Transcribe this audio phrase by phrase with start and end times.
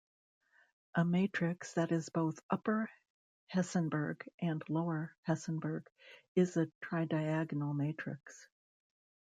[0.95, 2.89] A matrix that is both upper
[3.53, 5.85] Hessenberg and lower Hessenberg
[6.33, 8.47] is a tridiagonal matrix.